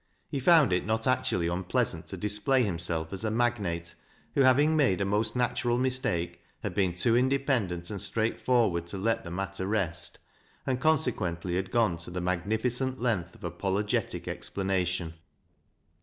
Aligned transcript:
He 0.29 0.39
found 0.39 0.73
it 0.73 0.83
not 0.83 1.05
actually 1.05 1.47
un 1.47 1.63
pleasant 1.63 2.07
to 2.07 2.17
display 2.17 2.63
himself 2.63 3.13
as 3.13 3.23
a 3.23 3.29
magnate, 3.29 3.93
who, 4.33 4.41
having 4.41 4.75
made 4.75 4.99
a 4.99 5.05
most 5.05 5.35
natural 5.35 5.77
mistake, 5.77 6.41
had 6.63 6.73
been 6.73 6.95
too 6.95 7.15
independent 7.15 7.91
and 7.91 8.01
straightforward 8.01 8.87
to 8.87 8.97
let 8.97 9.23
the 9.23 9.29
matter 9.29 9.67
rest, 9.67 10.17
and 10.65 10.81
conse 10.81 11.13
quently 11.13 11.55
had 11.55 11.69
gone 11.69 11.97
to 11.97 12.09
the 12.09 12.19
magnificent 12.19 12.99
length 12.99 13.35
of 13.35 13.43
apologetia 13.43 14.27
explanation. 14.27 15.13